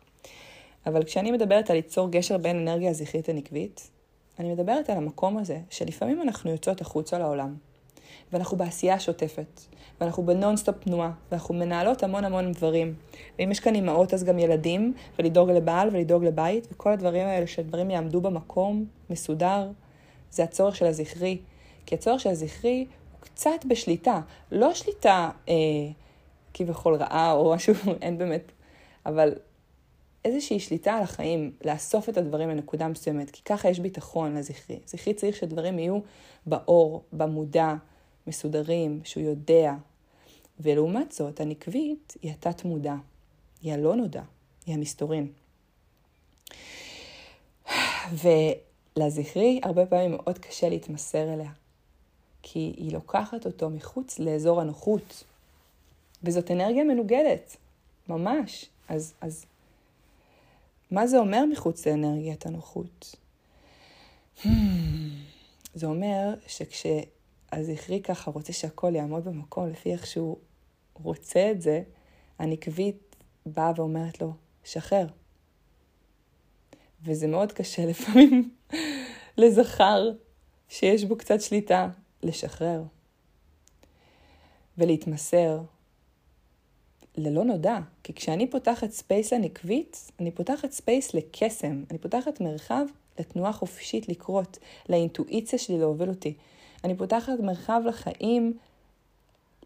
אבל 0.86 1.04
כשאני 1.04 1.30
מדברת 1.30 1.70
על 1.70 1.76
ליצור 1.76 2.10
גשר 2.10 2.38
בין 2.38 2.56
אנרגיה 2.56 2.92
זכרית 2.92 3.28
לנקבית, 3.28 3.90
אני 4.38 4.52
מדברת 4.52 4.90
על 4.90 4.96
המקום 4.96 5.38
הזה, 5.38 5.58
שלפעמים 5.70 6.22
אנחנו 6.22 6.50
יוצאות 6.50 6.80
החוצה 6.80 7.18
לעולם, 7.18 7.54
ואנחנו 8.32 8.56
בעשייה 8.56 9.00
שוטפת, 9.00 9.60
ואנחנו 10.00 10.22
בנונסטופ 10.22 10.84
תנועה, 10.84 11.12
ואנחנו 11.30 11.54
מנהלות 11.54 12.02
המון 12.02 12.24
המון 12.24 12.52
דברים. 12.52 12.94
ואם 13.38 13.50
יש 13.50 13.60
כאן 13.60 13.74
אימהות 13.74 14.14
אז 14.14 14.24
גם 14.24 14.38
ילדים, 14.38 14.94
ולדאוג 15.18 15.50
לבעל 15.50 15.88
ולדאוג 15.92 16.24
לבית, 16.24 16.68
וכל 16.72 16.92
הדברים 16.92 17.26
האלה, 17.26 17.46
שהדברים 17.46 17.90
יעמדו 17.90 18.20
במקום 18.20 18.84
מסודר, 19.10 19.68
זה 20.30 20.44
הצורך 20.44 20.76
של 20.76 20.86
הזכרי. 20.86 21.38
כי 21.86 21.94
הצורך 21.94 22.20
של 22.20 22.30
הזכרי 22.30 22.86
הוא 23.12 23.20
קצת 23.20 23.64
בשליטה, 23.68 24.20
לא 24.52 24.74
שליטה 24.74 25.30
אה, 25.48 25.54
כביכול 26.54 26.94
רעה 26.94 27.32
או 27.32 27.54
משהו, 27.54 27.74
אין 28.02 28.18
באמת, 28.18 28.52
אבל 29.06 29.32
איזושהי 30.24 30.60
שליטה 30.60 30.92
על 30.92 31.02
החיים, 31.02 31.52
לאסוף 31.64 32.08
את 32.08 32.16
הדברים 32.16 32.48
לנקודה 32.48 32.88
מסוימת, 32.88 33.30
כי 33.30 33.42
ככה 33.44 33.68
יש 33.68 33.78
ביטחון 33.78 34.36
לזכרי. 34.36 34.78
זכרי 34.86 35.14
צריך 35.14 35.36
שדברים 35.36 35.78
יהיו 35.78 35.98
באור, 36.46 37.02
במודע, 37.12 37.74
מסודרים, 38.26 39.00
שהוא 39.04 39.22
יודע. 39.22 39.74
ולעומת 40.60 41.12
זאת, 41.12 41.40
הנקבית 41.40 42.16
היא 42.22 42.30
התת-מודע, 42.30 42.94
היא 43.62 43.72
הלא 43.72 43.96
נודע, 43.96 44.22
היא 44.66 44.74
המסתורין. 44.74 45.32
ולזכרי 48.12 49.60
הרבה 49.62 49.86
פעמים 49.86 50.10
מאוד 50.10 50.38
קשה 50.38 50.68
להתמסר 50.68 51.34
אליה, 51.34 51.50
כי 52.42 52.74
היא 52.76 52.92
לוקחת 52.92 53.46
אותו 53.46 53.70
מחוץ 53.70 54.18
לאזור 54.18 54.60
הנוחות, 54.60 55.24
וזאת 56.22 56.50
אנרגיה 56.50 56.84
מנוגדת, 56.84 57.56
ממש. 58.08 58.66
אז, 58.88 59.14
אז 59.20 59.46
מה 60.90 61.06
זה 61.06 61.18
אומר 61.18 61.44
מחוץ 61.52 61.86
לאנרגיית 61.86 62.46
הנוחות? 62.46 63.16
אמ, 64.42 64.48
זה 65.74 65.86
אומר 65.86 66.34
שכשהזכרי 66.46 68.02
ככה 68.02 68.30
רוצה 68.30 68.52
שהכל 68.52 68.94
יעמוד 68.94 69.24
במקום 69.24 69.68
לפי 69.68 69.92
איך 69.92 70.06
שהוא 70.06 70.36
רוצה 70.94 71.50
את 71.50 71.62
זה, 71.62 71.82
הנקבית 72.38 73.16
באה 73.46 73.72
ואומרת 73.76 74.20
לו, 74.20 74.32
שחרר. 74.64 75.06
וזה 77.02 77.26
מאוד 77.26 77.52
קשה 77.52 77.86
לפעמים 77.86 78.54
לזכר 79.38 80.10
שיש 80.68 81.04
בו 81.04 81.16
קצת 81.16 81.40
שליטה, 81.40 81.88
לשחרר 82.22 82.82
ולהתמסר 84.78 85.60
ללא 87.16 87.44
נודע. 87.44 87.78
כי 88.02 88.12
כשאני 88.12 88.50
פותחת 88.50 88.90
space 88.90 89.32
לנקבית, 89.32 90.10
אני 90.20 90.30
פותחת 90.30 90.72
space 90.72 91.14
לקסם. 91.14 91.84
אני 91.90 91.98
פותחת 91.98 92.40
מרחב 92.40 92.86
לתנועה 93.18 93.52
חופשית 93.52 94.08
לקרות, 94.08 94.58
לאינטואיציה 94.88 95.58
שלי 95.58 95.78
להוביל 95.78 96.08
אותי. 96.08 96.34
אני 96.84 96.96
פותחת 96.96 97.40
מרחב 97.40 97.82
לחיים, 97.86 98.56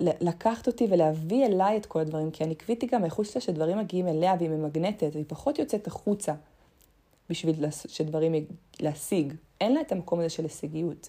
לקחת 0.01 0.67
אותי 0.67 0.87
ולהביא 0.91 1.47
אליי 1.47 1.77
את 1.77 1.87
כל 1.87 2.01
הדברים, 2.01 2.31
כי 2.31 2.45
הנקבית 2.45 2.83
היא 2.83 2.91
גם 2.91 3.05
לה 3.35 3.41
שדברים 3.41 3.79
מגיעים 3.79 4.09
אליה 4.09 4.35
והיא 4.39 4.51
ממגנטת, 4.51 5.11
והיא 5.13 5.25
פחות 5.29 5.59
יוצאת 5.59 5.87
החוצה 5.87 6.35
בשביל 7.31 7.71
שדברים 7.71 8.35
להשיג. 8.81 9.33
אין 9.61 9.75
לה 9.75 9.81
את 9.81 9.93
המקום 9.93 10.19
הזה 10.19 10.29
של 10.29 10.43
הישגיות. 10.43 11.09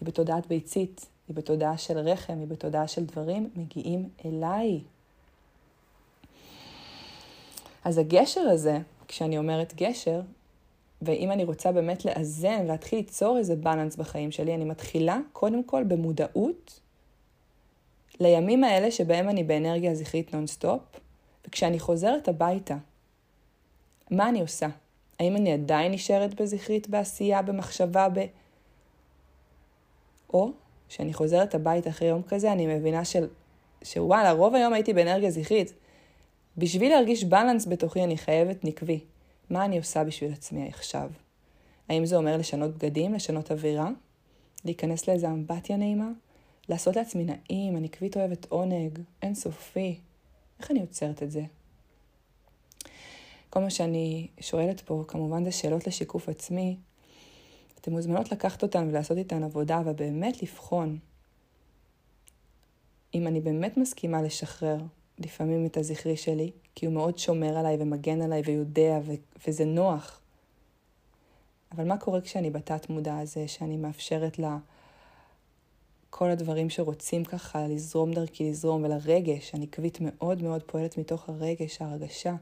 היא 0.00 0.06
בתודעת 0.06 0.46
ביצית, 0.46 1.06
היא 1.28 1.36
בתודעה 1.36 1.78
של 1.78 1.98
רחם, 1.98 2.38
היא 2.38 2.46
בתודעה 2.46 2.88
של 2.88 3.04
דברים 3.04 3.50
מגיעים 3.56 4.08
אליי. 4.24 4.80
אז 7.88 7.98
הגשר 7.98 8.40
הזה, 8.40 8.78
כשאני 9.08 9.38
אומרת 9.38 9.74
גשר, 9.74 10.20
ואם 11.02 11.32
אני 11.32 11.44
רוצה 11.44 11.72
באמת 11.72 12.04
לאזן, 12.04 12.66
להתחיל 12.66 12.98
ליצור 12.98 13.38
איזה 13.38 13.56
בלנס 13.56 13.96
בחיים 13.96 14.30
שלי, 14.30 14.54
אני 14.54 14.64
מתחילה 14.64 15.18
קודם 15.32 15.64
כל 15.64 15.84
במודעות 15.84 16.80
לימים 18.20 18.64
האלה 18.64 18.90
שבהם 18.90 19.28
אני 19.28 19.44
באנרגיה 19.44 19.94
זכרית 19.94 20.34
נונסטופ, 20.34 20.80
וכשאני 21.46 21.78
חוזרת 21.78 22.28
הביתה, 22.28 22.76
מה 24.10 24.28
אני 24.28 24.40
עושה? 24.40 24.68
האם 25.20 25.36
אני 25.36 25.52
עדיין 25.52 25.92
נשארת 25.92 26.40
בזכרית, 26.40 26.88
בעשייה, 26.88 27.42
במחשבה, 27.42 28.08
ב... 28.08 28.24
או 30.32 30.50
כשאני 30.88 31.14
חוזרת 31.14 31.54
הביתה 31.54 31.90
אחרי 31.90 32.08
יום 32.08 32.22
כזה, 32.22 32.52
אני 32.52 32.66
מבינה 32.66 33.04
של... 33.04 33.28
שוואלה, 33.82 34.32
רוב 34.32 34.54
היום 34.54 34.72
הייתי 34.72 34.92
באנרגיה 34.92 35.30
זכרית. 35.30 35.72
בשביל 36.58 36.92
להרגיש 36.92 37.24
בלנס 37.24 37.66
בתוכי 37.66 38.04
אני 38.04 38.18
חייבת 38.18 38.64
נקבי. 38.64 39.00
מה 39.50 39.64
אני 39.64 39.78
עושה 39.78 40.04
בשביל 40.04 40.32
עצמי 40.32 40.68
עכשיו? 40.68 41.10
האם 41.88 42.06
זה 42.06 42.16
אומר 42.16 42.36
לשנות 42.36 42.70
בגדים, 42.70 43.14
לשנות 43.14 43.52
אווירה? 43.52 43.90
להיכנס 44.64 45.08
לאיזה 45.08 45.28
אמבטיה 45.28 45.76
נעימה? 45.76 46.08
לעשות 46.68 46.96
לעצמי 46.96 47.24
נעים, 47.24 47.76
אני 47.76 47.88
קביט 47.88 48.16
אוהבת 48.16 48.46
עונג, 48.48 48.98
אינסופי. 49.22 49.98
איך 50.60 50.70
אני 50.70 50.80
עוצרת 50.80 51.22
את 51.22 51.30
זה? 51.30 51.42
כל 53.50 53.60
מה 53.60 53.70
שאני 53.70 54.28
שואלת 54.40 54.80
פה, 54.80 55.04
כמובן 55.08 55.44
זה 55.44 55.52
שאלות 55.52 55.86
לשיקוף 55.86 56.28
עצמי. 56.28 56.76
אתן 57.80 57.92
מוזמנות 57.92 58.32
לקחת 58.32 58.62
אותן 58.62 58.88
ולעשות 58.88 59.18
איתן 59.18 59.42
עבודה, 59.42 59.80
ובאמת 59.84 60.42
לבחון 60.42 60.98
אם 63.14 63.26
אני 63.26 63.40
באמת 63.40 63.76
מסכימה 63.76 64.22
לשחרר 64.22 64.78
לפעמים 65.18 65.66
את 65.66 65.76
הזכרי 65.76 66.16
שלי, 66.16 66.50
כי 66.74 66.86
הוא 66.86 66.94
מאוד 66.94 67.18
שומר 67.18 67.58
עליי 67.58 67.76
ומגן 67.80 68.22
עליי 68.22 68.42
ויודע, 68.44 68.98
ו- 69.04 69.12
וזה 69.48 69.64
נוח. 69.64 70.20
אבל 71.72 71.84
מה 71.84 71.98
קורה 71.98 72.20
כשאני 72.20 72.50
בתת 72.50 72.90
מודע 72.90 73.18
הזה, 73.18 73.48
שאני 73.48 73.76
מאפשרת 73.76 74.38
לה 74.38 74.58
כל 76.10 76.30
הדברים 76.30 76.70
שרוצים 76.70 77.24
ככה 77.24 77.66
לזרום 77.68 78.12
דרכי 78.12 78.50
לזרום, 78.50 78.84
ולרגש, 78.84 79.54
אני 79.54 79.66
קביט 79.66 79.98
מאוד 80.00 80.42
מאוד 80.42 80.62
פועלת 80.62 80.98
מתוך 80.98 81.28
הרגש, 81.28 81.82
ההרגשה. 81.82 82.34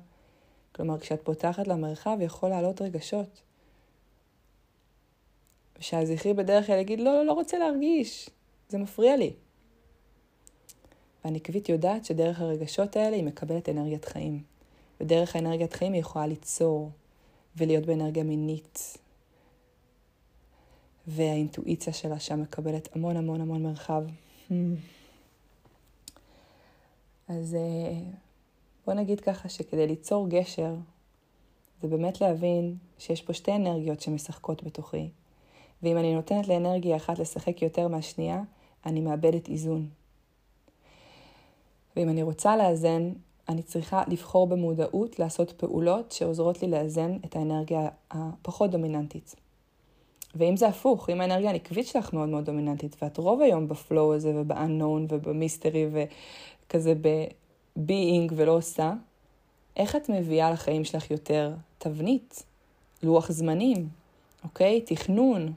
כלומר, 0.72 0.98
כשאת 0.98 1.20
פותחת 1.24 1.68
למרחב, 1.68 2.18
יכול 2.20 2.48
לעלות 2.48 2.82
רגשות. 2.82 3.42
ושהזכרי 5.78 6.34
בדרך 6.34 6.66
כלל 6.66 6.78
יגיד, 6.78 7.00
לא, 7.00 7.14
לא, 7.14 7.26
לא 7.26 7.32
רוצה 7.32 7.58
להרגיש, 7.58 8.30
זה 8.68 8.78
מפריע 8.78 9.16
לי. 9.16 9.32
והנקבית 11.26 11.68
יודעת 11.68 12.04
שדרך 12.04 12.40
הרגשות 12.40 12.96
האלה 12.96 13.16
היא 13.16 13.24
מקבלת 13.24 13.68
אנרגיית 13.68 14.04
חיים. 14.04 14.42
ודרך 15.00 15.36
האנרגיית 15.36 15.72
חיים 15.72 15.92
היא 15.92 16.00
יכולה 16.00 16.26
ליצור 16.26 16.90
ולהיות 17.56 17.86
באנרגיה 17.86 18.24
מינית. 18.24 18.98
והאינטואיציה 21.06 21.92
שלה 21.92 22.20
שם 22.20 22.40
מקבלת 22.42 22.96
המון 22.96 23.16
המון 23.16 23.40
המון 23.40 23.62
מרחב. 23.62 24.02
אז 27.28 27.54
אה, 27.54 28.00
בוא 28.86 28.94
נגיד 28.94 29.20
ככה 29.20 29.48
שכדי 29.48 29.86
ליצור 29.86 30.28
גשר, 30.28 30.74
זה 31.82 31.88
באמת 31.88 32.20
להבין 32.20 32.76
שיש 32.98 33.22
פה 33.22 33.32
שתי 33.32 33.52
אנרגיות 33.52 34.00
שמשחקות 34.00 34.64
בתוכי, 34.64 35.10
ואם 35.82 35.96
אני 35.96 36.14
נותנת 36.14 36.48
לאנרגיה 36.48 36.96
אחת 36.96 37.18
לשחק 37.18 37.62
יותר 37.62 37.88
מהשנייה, 37.88 38.42
אני 38.86 39.00
מאבדת 39.00 39.48
איזון. 39.48 39.88
ואם 41.96 42.08
אני 42.08 42.22
רוצה 42.22 42.56
לאזן, 42.56 43.12
אני 43.48 43.62
צריכה 43.62 44.02
לבחור 44.08 44.46
במודעות 44.46 45.18
לעשות 45.18 45.52
פעולות 45.52 46.12
שעוזרות 46.12 46.62
לי 46.62 46.68
לאזן 46.68 47.16
את 47.24 47.36
האנרגיה 47.36 47.88
הפחות 48.10 48.70
דומיננטית. 48.70 49.36
ואם 50.34 50.56
זה 50.56 50.68
הפוך, 50.68 51.10
אם 51.10 51.20
האנרגיה 51.20 51.50
הנקבית 51.50 51.86
שלך 51.86 52.12
מאוד 52.12 52.28
מאוד 52.28 52.44
דומיננטית, 52.44 52.96
ואת 53.02 53.18
רוב 53.18 53.40
היום 53.40 53.68
בפלואו 53.68 54.14
הזה 54.14 54.32
ובאנון 54.36 55.06
ובמיסטרי 55.08 55.86
וכזה 55.92 56.94
ב-being 57.00 58.32
ולא 58.36 58.56
עושה, 58.56 58.92
איך 59.76 59.96
את 59.96 60.08
מביאה 60.08 60.50
לחיים 60.50 60.84
שלך 60.84 61.10
יותר 61.10 61.54
תבנית, 61.78 62.42
לוח 63.02 63.32
זמנים, 63.32 63.88
אוקיי? 64.44 64.80
תכנון, 64.80 65.52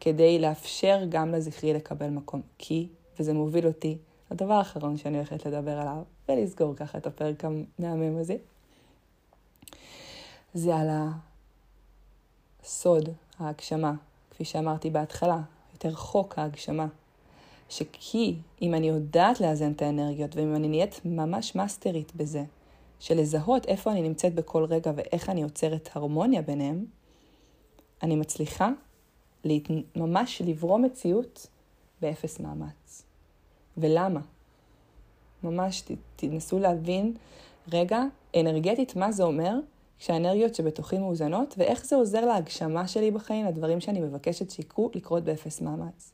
כדי 0.00 0.38
לאפשר 0.38 0.98
גם 1.08 1.32
לזכרי 1.32 1.72
לקבל 1.72 2.08
מקום. 2.08 2.40
כי, 2.58 2.86
וזה 3.18 3.32
מוביל 3.32 3.66
אותי 3.66 3.98
לדבר 4.30 4.54
האחרון 4.54 4.96
שאני 4.96 5.16
הולכת 5.16 5.46
לדבר 5.46 5.78
עליו, 5.78 6.02
ולסגור 6.28 6.74
ככה 6.74 6.98
את 6.98 7.06
הפרק 7.06 7.44
המהמם 7.44 8.18
הזה, 8.18 8.36
זה 10.54 10.76
על 10.76 10.88
הסוד, 12.62 13.08
ההגשמה, 13.38 13.92
כפי 14.30 14.44
שאמרתי 14.44 14.90
בהתחלה, 14.90 15.40
יותר 15.72 15.94
חוק 15.94 16.38
ההגשמה. 16.38 16.86
שכי 17.68 18.36
אם 18.62 18.74
אני 18.74 18.88
יודעת 18.88 19.40
לאזן 19.40 19.72
את 19.72 19.82
האנרגיות, 19.82 20.36
ואם 20.36 20.54
אני 20.54 20.68
נהיית 20.68 21.00
ממש 21.04 21.54
מאסטרית 21.54 22.12
בזה, 22.16 22.44
של 23.00 23.20
לזהות 23.20 23.66
איפה 23.66 23.92
אני 23.92 24.02
נמצאת 24.02 24.34
בכל 24.34 24.64
רגע 24.64 24.92
ואיך 24.96 25.28
אני 25.28 25.42
יוצרת 25.42 25.88
הרמוניה 25.92 26.42
ביניהם, 26.42 26.84
אני 28.02 28.16
מצליחה 28.16 28.70
להת... 29.44 29.62
ממש 29.96 30.42
לברוא 30.42 30.84
מציאות 30.84 31.46
באפס 32.00 32.40
מאמץ. 32.40 33.02
ולמה? 33.78 34.20
ממש 35.42 35.80
ת, 35.80 35.90
תנסו 36.16 36.58
להבין 36.58 37.14
רגע 37.72 38.02
אנרגטית 38.36 38.96
מה 38.96 39.12
זה 39.12 39.22
אומר 39.22 39.54
כשהאנרגיות 39.98 40.54
שבתוכי 40.54 40.98
מאוזנות 40.98 41.54
ואיך 41.58 41.84
זה 41.84 41.96
עוזר 41.96 42.24
להגשמה 42.24 42.88
שלי 42.88 43.10
בחיים, 43.10 43.46
לדברים 43.46 43.80
שאני 43.80 44.00
מבקשת 44.00 44.50
שיקרו, 44.50 44.90
לקרות 44.94 45.24
באפס 45.24 45.60
מאמץ. 45.60 46.12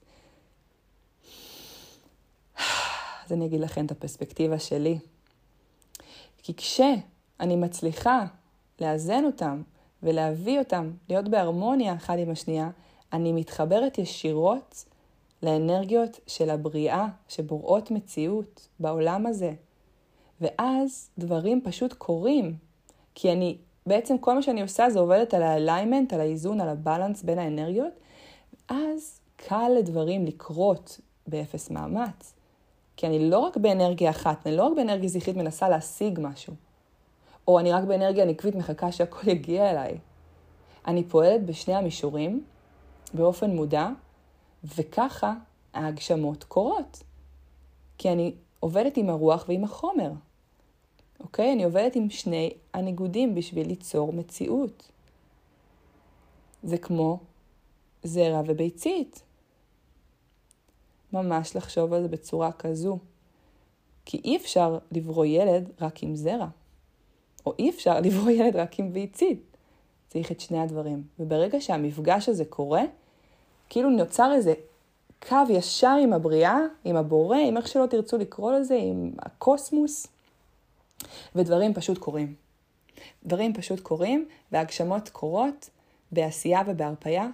אז 3.25 3.33
אני 3.33 3.47
אגיד 3.47 3.61
לכם 3.61 3.87
את 3.87 3.91
הפרספקטיבה 3.91 4.59
שלי. 4.59 4.99
כי 6.43 6.55
כשאני 6.55 7.57
מצליחה 7.57 8.27
לאזן 8.81 9.25
אותם 9.25 9.63
ולהביא 10.03 10.59
אותם 10.59 10.91
להיות 11.09 11.29
בהרמוניה 11.29 11.95
אחד 11.95 12.19
עם 12.19 12.31
השנייה, 12.31 12.71
אני 13.13 13.33
מתחברת 13.33 13.99
ישירות 13.99 14.85
לאנרגיות 15.43 16.21
של 16.27 16.51
הבריאה 16.51 17.07
שבוראות 17.29 17.91
מציאות 17.91 18.69
בעולם 18.81 19.27
הזה. 19.27 19.53
ואז 20.41 21.11
דברים 21.19 21.61
פשוט 21.65 21.93
קורים. 21.93 22.57
כי 23.15 23.33
אני, 23.33 23.59
בעצם 23.87 24.19
כל 24.19 24.35
מה 24.35 24.43
שאני 24.43 24.63
עושה 24.63 24.91
זה 24.91 25.01
עובדת 25.01 25.35
על 25.35 25.43
האליימנט, 25.43 26.13
על 26.13 26.21
האיזון, 26.21 26.61
על 26.61 26.69
הבלנס 26.69 27.23
בין 27.23 27.39
האנרגיות, 27.39 27.93
אז 28.69 29.21
קל 29.37 29.69
לדברים 29.79 30.27
לקרות 30.27 31.01
באפס 31.27 31.71
מאמץ. 31.71 32.35
כי 32.97 33.07
אני 33.07 33.31
לא 33.31 33.39
רק 33.39 33.57
באנרגיה 33.57 34.11
אחת, 34.11 34.47
אני 34.47 34.57
לא 34.57 34.65
רק 34.65 34.77
באנרגיה 34.77 35.09
זכרית 35.09 35.37
מנסה 35.37 35.69
להשיג 35.69 36.19
משהו. 36.23 36.55
או 37.49 37.59
אני 37.59 37.73
רק 37.73 37.85
באנרגיה 37.85 38.25
נקבית 38.25 38.55
מחכה 38.55 38.93
שהכל 38.93 39.29
יגיע 39.29 39.71
אליי. 39.71 39.99
אני 40.87 41.05
פועלת 41.05 41.47
בשני 41.47 41.75
המישורים, 41.75 42.45
באופן 43.15 43.51
מודע, 43.51 43.89
וככה 44.65 45.35
ההגשמות 45.75 46.45
קורות. 46.45 47.03
כי 47.99 48.13
אני 48.13 48.35
עובדת 48.61 48.97
עם 48.97 49.11
הרוח 49.11 49.45
ועם 49.49 49.65
החומר. 49.65 50.11
אוקיי? 51.21 51.53
אני 51.53 51.65
עובדת 51.65 51.97
עם 51.97 52.11
שני 52.11 52.51
הניגודים 52.75 53.35
בשביל 53.35 53.69
ליצור 53.69 54.13
מציאות. 54.13 54.89
זה 56.63 56.79
כמו 56.79 57.21
זרע 58.03 58.43
וביצית. 58.47 59.23
ממש 61.13 61.57
לחשוב 61.57 61.93
על 61.93 62.03
זה 62.03 62.09
בצורה 62.09 62.53
כזו. 62.53 62.99
כי 64.05 64.21
אי 64.25 64.37
אפשר 64.37 64.79
לברוא 64.93 65.25
ילד 65.25 65.71
רק 65.81 66.03
עם 66.03 66.17
זרע, 66.17 66.49
או 67.47 67.55
אי 67.59 67.71
אפשר 67.71 68.01
לברוא 68.01 68.31
ילד 68.31 68.57
רק 68.57 68.79
עם 68.79 68.93
ביצית. 68.93 69.57
צריך 70.09 70.33
את 70.33 70.41
שני 70.41 70.61
הדברים. 70.61 71.03
וברגע 71.19 71.61
שהמפגש 71.61 72.29
הזה 72.29 72.45
קורה, 72.45 72.83
כאילו 73.73 73.91
נוצר 73.91 74.33
איזה 74.35 74.55
קו 75.29 75.37
ישר 75.51 75.97
עם 76.03 76.13
הבריאה, 76.13 76.59
עם 76.85 76.97
הבורא, 76.97 77.37
עם 77.37 77.57
איך 77.57 77.69
שלא 77.69 77.87
תרצו 77.87 78.19
לקרוא 78.19 78.53
לזה, 78.53 78.75
עם 78.75 79.13
הקוסמוס, 79.19 80.07
ודברים 81.35 81.75
פשוט 81.75 81.99
קורים. 81.99 82.35
דברים 83.25 83.55
פשוט 83.55 83.81
קורים, 83.81 84.29
והגשמות 84.53 85.09
קורות 85.09 85.71
בעשייה 86.13 86.63
ובהרפייה 86.67 87.27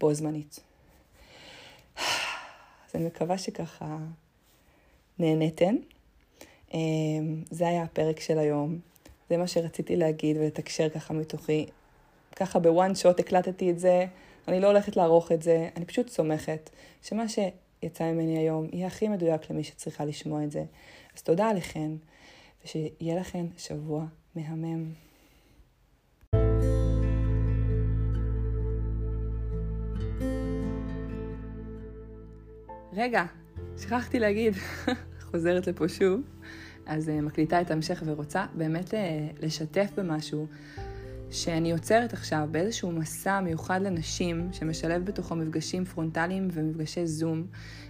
בו 0.00 0.14
זמנית. 0.14 0.60
אז 1.96 2.94
אני 2.94 3.06
מקווה 3.06 3.38
שככה 3.38 3.96
נהניתן. 5.18 5.76
אמ, 6.74 6.78
זה 7.50 7.68
היה 7.68 7.82
הפרק 7.82 8.20
של 8.20 8.38
היום. 8.38 8.78
זה 9.30 9.36
מה 9.36 9.46
שרציתי 9.46 9.96
להגיד 9.96 10.36
ולתקשר 10.36 10.88
ככה 10.88 11.14
מתוכי. 11.14 11.66
ככה 12.36 12.58
בוואן 12.58 12.94
שוט 12.94 13.20
הקלטתי 13.20 13.70
את 13.70 13.78
זה, 13.78 14.06
אני 14.50 14.60
לא 14.60 14.66
הולכת 14.66 14.96
לערוך 14.96 15.32
את 15.32 15.42
זה, 15.42 15.68
אני 15.76 15.84
פשוט 15.84 16.08
סומכת 16.08 16.70
שמה 17.02 17.24
שיצא 17.28 18.04
ממני 18.04 18.38
היום 18.38 18.66
יהיה 18.72 18.86
הכי 18.86 19.08
מדויק 19.08 19.50
למי 19.50 19.64
שצריכה 19.64 20.04
לשמוע 20.04 20.44
את 20.44 20.50
זה. 20.50 20.64
אז 21.16 21.22
תודה 21.22 21.48
עליכן, 21.48 21.90
ושיהיה 22.64 23.20
לכן 23.20 23.46
שבוע 23.58 24.04
מהמם. 24.34 24.92
רגע, 32.92 33.24
שכחתי 33.78 34.18
להגיד, 34.18 34.54
חוזרת 35.30 35.66
לפה 35.66 35.88
שוב, 35.88 36.20
אז 36.86 37.08
uh, 37.08 37.12
מקליטה 37.12 37.60
את 37.60 37.70
ההמשך 37.70 38.02
ורוצה 38.06 38.46
באמת 38.54 38.90
uh, 38.90 38.96
לשתף 39.40 39.90
במשהו 39.96 40.46
שאני 41.30 41.70
יוצרת 41.70 42.12
עכשיו 42.12 42.48
באיזשהו 42.50 42.92
מסע 42.92 43.40
מיוחד 43.40 43.80
לנשים, 43.82 44.48
שמשלב 44.52 45.04
בתוכו 45.04 45.36
מפגשים 45.36 45.84
פרונטליים 45.84 46.48
ומפגשי 46.52 47.06
זום. 47.06 47.46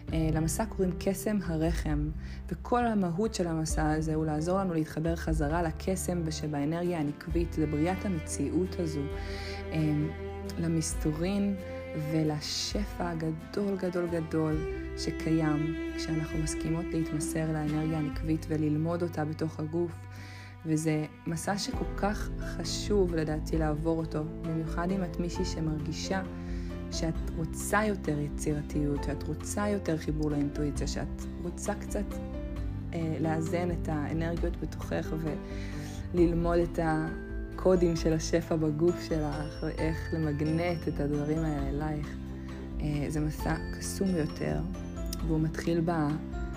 Uh, 0.09 0.13
למסע 0.35 0.65
קוראים 0.65 0.93
קסם 0.99 1.39
הרחם, 1.45 2.11
וכל 2.49 2.87
המהות 2.87 3.35
של 3.35 3.47
המסע 3.47 3.93
הזה 3.93 4.15
הוא 4.15 4.27
לעזור 4.27 4.59
לנו 4.59 4.75
להתחבר 4.75 5.17
חזרה 5.17 5.63
לקסם 5.63 6.23
ושבאנרגיה 6.25 6.99
הנקבית, 6.99 7.59
לבריאת 7.59 8.05
המציאות 8.05 8.77
הזו, 8.79 9.03
uh, 9.71 9.75
למסתורין 10.59 11.57
ולשפע 12.13 13.11
הגדול 13.11 13.77
גדול 13.77 14.07
גדול 14.07 14.57
שקיים 14.99 15.77
כשאנחנו 15.97 16.39
מסכימות 16.39 16.85
להתמסר 16.93 17.53
לאנרגיה 17.53 17.99
הנקבית 17.99 18.47
וללמוד 18.49 19.03
אותה 19.03 19.25
בתוך 19.25 19.61
הגוף. 19.61 19.93
וזה 20.67 21.05
מסע 21.27 21.59
שכל 21.59 21.85
כך 21.97 22.29
חשוב 22.39 23.15
לדעתי 23.15 23.59
לעבור 23.59 23.99
אותו, 23.99 24.19
במיוחד 24.43 24.91
אם 24.91 25.05
את 25.05 25.21
מישהי 25.21 25.45
שמרגישה 25.45 26.23
שאת 26.93 27.31
רוצה 27.37 27.85
יותר 27.85 28.19
יצירתיות, 28.19 29.05
שאת 29.05 29.23
רוצה 29.23 29.69
יותר 29.69 29.99
חיבור 29.99 30.31
לאינטואיציה, 30.31 30.87
שאת 30.87 31.23
רוצה 31.43 31.75
קצת 31.75 32.05
אה, 32.95 33.17
לאזן 33.21 33.71
את 33.71 33.89
האנרגיות 33.89 34.57
בתוכך 34.61 35.15
וללמוד 36.15 36.59
את 36.59 36.79
הקודים 36.83 37.97
של 37.97 38.13
השפע 38.13 38.57
בגוף 38.57 39.03
שלך, 39.09 39.63
ואיך 39.63 40.09
למגנט 40.13 40.89
את 40.89 41.01
הדברים 41.01 41.39
האלה 41.39 41.69
אלייך. 41.69 42.09
אה, 42.81 43.05
זה 43.09 43.21
מסע 43.21 43.55
קסום 43.79 44.13
ביותר, 44.13 44.61
והוא 45.27 45.41
מתחיל 45.41 45.81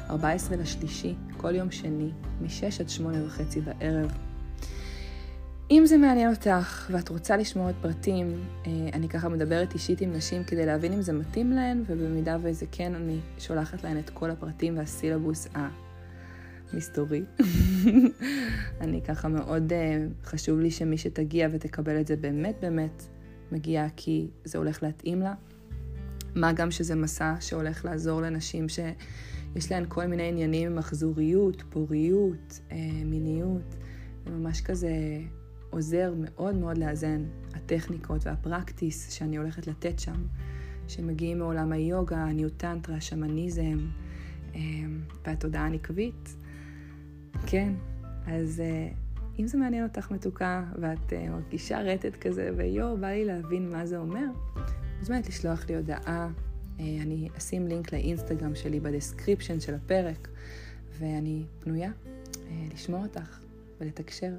ב-14 0.09 0.55
לשלישי, 0.55 1.15
כל 1.37 1.55
יום 1.55 1.71
שני, 1.71 2.11
מ-6 2.41 2.79
עד 2.79 2.89
8 2.89 3.25
וחצי 3.25 3.61
בערב. 3.61 4.11
אם 5.71 5.83
זה 5.85 5.97
מעניין 5.97 6.29
אותך 6.29 6.89
ואת 6.91 7.09
רוצה 7.09 7.37
לשמוע 7.37 7.69
את 7.69 7.75
פרטים, 7.81 8.43
אה, 8.65 8.71
אני 8.93 9.09
ככה 9.09 9.29
מדברת 9.29 9.73
אישית 9.73 10.01
עם 10.01 10.13
נשים 10.13 10.43
כדי 10.43 10.65
להבין 10.65 10.93
אם 10.93 11.01
זה 11.01 11.13
מתאים 11.13 11.51
להן, 11.51 11.83
ובמידה 11.87 12.37
וזה 12.41 12.65
כן, 12.71 12.95
אני 12.95 13.19
שולחת 13.39 13.83
להן 13.83 13.97
את 13.97 14.09
כל 14.09 14.31
הפרטים 14.31 14.77
והסילבוס 14.77 15.47
המסתורי. 16.73 17.23
אני 18.81 19.01
ככה 19.01 19.27
מאוד 19.27 19.71
uh, 19.71 20.27
חשוב 20.27 20.59
לי 20.59 20.71
שמי 20.71 20.97
שתגיע 20.97 21.47
ותקבל 21.51 21.99
את 21.99 22.07
זה 22.07 22.15
באמת 22.15 22.55
באמת 22.61 23.03
מגיע 23.51 23.87
כי 23.95 24.27
זה 24.43 24.57
הולך 24.57 24.83
להתאים 24.83 25.21
לה. 25.21 25.33
מה 26.35 26.53
גם 26.53 26.71
שזה 26.71 26.95
מסע 26.95 27.35
שהולך 27.39 27.85
לעזור 27.85 28.21
לנשים 28.21 28.69
יש 29.55 29.71
להן 29.71 29.85
כל 29.87 30.05
מיני 30.05 30.27
עניינים 30.27 30.71
עם 30.71 30.75
מחזוריות, 30.75 31.63
פוריות, 31.69 32.59
אה, 32.71 32.77
מיניות. 33.05 33.75
זה 34.25 34.31
ממש 34.31 34.61
כזה 34.61 34.91
עוזר 35.69 36.13
מאוד 36.17 36.55
מאוד 36.55 36.77
לאזן 36.77 37.25
הטכניקות 37.53 38.27
וה 38.27 38.44
practice 38.44 39.11
שאני 39.11 39.37
הולכת 39.37 39.67
לתת 39.67 39.99
שם, 39.99 40.25
שמגיעים 40.87 41.39
מעולם 41.39 41.71
היוגה, 41.71 42.17
ה 42.17 42.24
neo 42.24 42.46
tantra, 42.46 42.95
השמניזם 42.95 43.77
אה, 44.55 44.59
והתודעה 45.25 45.65
הנקבית. 45.65 46.35
כן, 47.47 47.73
אז 48.27 48.59
אה, 48.59 48.89
אם 49.39 49.47
זה 49.47 49.57
מעניין 49.57 49.83
אותך 49.83 50.11
מתוקה 50.11 50.63
ואת 50.81 51.13
מרגישה 51.29 51.81
רטט 51.81 52.15
כזה 52.15 52.49
ויואו, 52.57 52.97
בא 52.97 53.07
לי 53.07 53.25
להבין 53.25 53.69
מה 53.69 53.85
זה 53.85 53.97
אומר, 53.97 54.25
מוזמנת 54.99 55.27
לשלוח 55.27 55.69
לי 55.69 55.75
הודעה. 55.75 56.29
אה, 56.79 56.85
אני 57.01 57.29
אשים 57.37 57.67
לינק 57.67 57.93
לאינסטגרם 57.93 58.55
שלי 58.55 58.79
ב 58.79 58.86
description 58.86 59.59
של 59.59 59.73
הפרק, 59.73 60.27
ואני 60.99 61.43
פנויה 61.59 61.91
לשמוע 62.73 63.03
אותך 63.03 63.39
ולתקשר. 63.79 64.33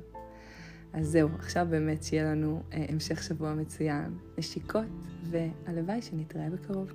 אז 0.93 1.07
זהו, 1.07 1.29
עכשיו 1.39 1.67
באמת 1.71 2.03
שיהיה 2.03 2.25
לנו 2.25 2.63
המשך 2.73 3.23
שבוע 3.23 3.55
מצוין, 3.55 4.19
נשיקות, 4.39 4.87
והלוואי 5.31 6.03
שנתראה 6.03 6.51
בקרוב. 6.51 6.93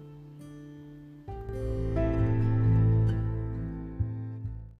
thank 1.51 1.97
you 1.97 2.08